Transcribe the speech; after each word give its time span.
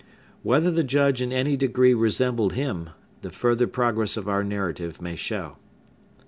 Whether 0.41 0.71
the 0.71 0.83
Judge 0.83 1.21
in 1.21 1.31
any 1.31 1.55
degree 1.55 1.93
resembled 1.93 2.53
him, 2.53 2.89
the 3.21 3.29
further 3.29 3.67
progress 3.67 4.17
of 4.17 4.27
our 4.27 4.43
narrative 4.43 4.99
may 4.99 5.15
show. 5.15 5.57